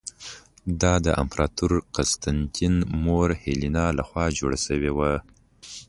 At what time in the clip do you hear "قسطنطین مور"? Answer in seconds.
1.95-3.29